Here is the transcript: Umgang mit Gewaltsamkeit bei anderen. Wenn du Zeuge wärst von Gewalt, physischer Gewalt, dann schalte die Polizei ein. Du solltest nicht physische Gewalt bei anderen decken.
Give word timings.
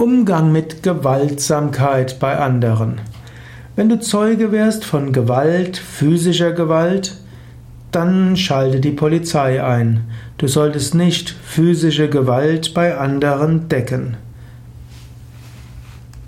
Umgang 0.00 0.50
mit 0.50 0.82
Gewaltsamkeit 0.82 2.18
bei 2.20 2.38
anderen. 2.38 3.02
Wenn 3.76 3.90
du 3.90 4.00
Zeuge 4.00 4.50
wärst 4.50 4.82
von 4.82 5.12
Gewalt, 5.12 5.76
physischer 5.76 6.52
Gewalt, 6.52 7.18
dann 7.92 8.34
schalte 8.34 8.80
die 8.80 8.92
Polizei 8.92 9.62
ein. 9.62 10.04
Du 10.38 10.46
solltest 10.46 10.94
nicht 10.94 11.28
physische 11.28 12.08
Gewalt 12.08 12.72
bei 12.72 12.96
anderen 12.96 13.68
decken. 13.68 14.16